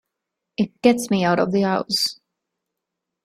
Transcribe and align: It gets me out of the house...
It 0.57 0.81
gets 0.81 1.11
me 1.11 1.23
out 1.23 1.37
of 1.37 1.51
the 1.51 1.61
house... 1.61 2.19